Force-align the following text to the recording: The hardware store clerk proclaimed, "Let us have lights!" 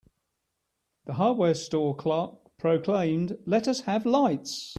The 1.05 1.13
hardware 1.13 1.53
store 1.53 1.93
clerk 1.95 2.33
proclaimed, 2.57 3.37
"Let 3.45 3.67
us 3.67 3.81
have 3.81 4.03
lights!" 4.03 4.69